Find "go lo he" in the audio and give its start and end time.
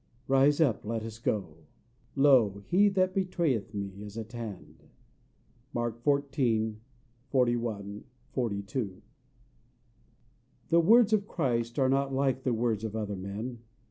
1.19-2.89